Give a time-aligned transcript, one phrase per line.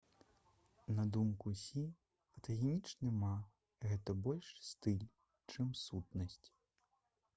[0.99, 1.83] на думку сі
[2.31, 3.31] фотагенічны ма
[3.91, 5.07] гэта больш стыль
[5.51, 6.45] чым сутнасць